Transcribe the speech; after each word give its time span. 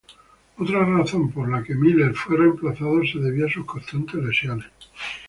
Otra 0.57 0.83
razón 0.83 1.31
por 1.31 1.47
la 1.47 1.61
que 1.61 1.75
Miller 1.75 2.15
fue 2.15 2.35
reemplazado 2.35 3.01
se 3.05 3.19
debió 3.19 3.45
a 3.45 3.49
sus 3.51 3.67
constantes 3.67 4.15
lesiones. 4.15 4.65